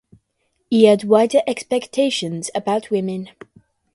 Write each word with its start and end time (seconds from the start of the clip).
He 0.71 0.85
had 0.85 1.03
wider 1.03 1.41
expectations 1.45 2.49
about 2.55 2.89
women. 2.89 3.29